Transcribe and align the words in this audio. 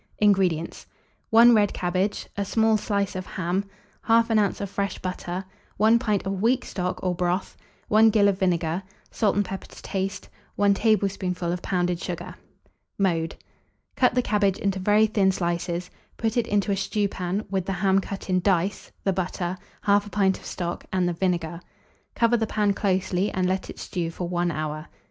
INGREDIENTS. 0.17 0.87
1 1.29 1.53
red 1.53 1.73
cabbage, 1.73 2.25
a 2.35 2.43
small 2.43 2.75
slice 2.75 3.15
of 3.15 3.27
ham, 3.27 3.63
1/2 4.07 4.43
oz. 4.49 4.59
of 4.59 4.67
fresh 4.67 4.97
butter, 4.97 5.45
1 5.77 5.99
pint 5.99 6.25
of 6.25 6.41
weak 6.41 6.65
stock 6.65 6.99
or 7.03 7.13
broth, 7.13 7.55
1 7.87 8.09
gill 8.09 8.27
of 8.27 8.39
vinegar, 8.39 8.81
salt 9.11 9.35
and 9.35 9.45
pepper 9.45 9.67
to 9.67 9.79
taste, 9.83 10.27
1 10.55 10.73
tablespoonful 10.73 11.51
of 11.51 11.61
pounded 11.61 12.01
sugar. 12.01 12.33
Mode. 12.97 13.35
Cut 13.95 14.15
the 14.15 14.23
cabbage 14.23 14.57
into 14.57 14.79
very 14.79 15.05
thin 15.05 15.31
slices, 15.31 15.91
put 16.17 16.35
it 16.35 16.47
into 16.47 16.71
a 16.71 16.75
stewpan, 16.75 17.45
with 17.51 17.67
the 17.67 17.73
ham 17.73 17.99
cut 18.01 18.27
in 18.27 18.39
dice, 18.41 18.91
the 19.03 19.13
butter, 19.13 19.55
1/2 19.85 20.09
pint 20.09 20.39
of 20.39 20.45
stock, 20.47 20.83
and 20.91 21.07
the 21.07 21.13
vinegar; 21.13 21.61
cover 22.15 22.35
the 22.37 22.47
pan 22.47 22.73
closely, 22.73 23.29
and 23.33 23.47
let 23.47 23.69
it 23.69 23.77
stew 23.77 24.09
for 24.09 24.27
1 24.27 24.49
hour. 24.49 24.87